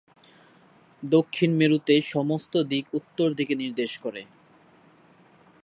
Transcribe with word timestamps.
দক্ষিণ 1.03 1.49
মেরুতে 1.55 1.95
সমস্ত 2.11 2.53
দিক 2.63 2.85
উত্তর 2.93 3.27
দিকে 3.33 3.53
নির্দেশ 3.55 3.91
করে। 3.97 4.21